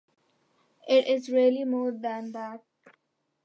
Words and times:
It's 0.87 1.29
really 1.29 1.63
more 1.63 1.91
than 1.91 2.31
that. 2.31 2.63